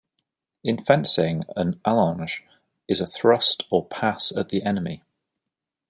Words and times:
In 0.63 0.83
fencing, 0.83 1.43
an 1.55 1.79
allonge 1.85 2.41
is 2.87 3.01
a 3.01 3.05
thrust 3.05 3.65
or 3.69 3.85
pass 3.85 4.35
at 4.35 4.49
the 4.49 4.63
enemy. 4.63 5.03